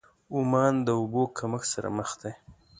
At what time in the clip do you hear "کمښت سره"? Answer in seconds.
1.37-1.89